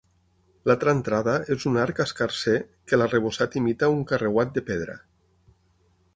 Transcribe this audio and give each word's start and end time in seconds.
L'altra 0.69 0.95
entrada 0.97 1.35
és 1.55 1.65
un 1.71 1.77
arc 1.81 2.01
escarser 2.05 2.57
que 2.89 2.99
l'arrebossat 3.01 3.59
imita 3.63 3.93
un 3.99 4.03
carreuat 4.15 4.57
de 4.59 4.65
pedra. 4.73 4.99